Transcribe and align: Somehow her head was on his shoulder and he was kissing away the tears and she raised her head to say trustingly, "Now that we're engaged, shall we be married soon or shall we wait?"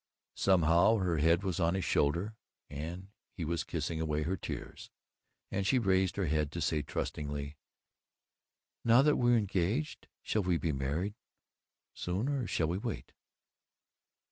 Somehow 0.33 0.95
her 0.95 1.19
head 1.19 1.43
was 1.43 1.59
on 1.59 1.75
his 1.75 1.85
shoulder 1.85 2.35
and 2.71 3.09
he 3.37 3.45
was 3.45 3.63
kissing 3.63 4.01
away 4.01 4.23
the 4.23 4.35
tears 4.35 4.89
and 5.51 5.63
she 5.63 5.77
raised 5.77 6.15
her 6.15 6.25
head 6.25 6.51
to 6.53 6.59
say 6.59 6.81
trustingly, 6.81 7.55
"Now 8.83 9.03
that 9.03 9.17
we're 9.17 9.37
engaged, 9.37 10.07
shall 10.23 10.41
we 10.41 10.57
be 10.57 10.71
married 10.71 11.13
soon 11.93 12.29
or 12.29 12.47
shall 12.47 12.65
we 12.69 12.79
wait?" 12.79 13.11